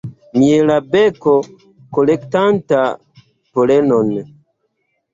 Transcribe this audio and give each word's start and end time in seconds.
Mielabelo 0.37 1.35
kolektanta 1.97 2.81
polenon. 3.53 4.15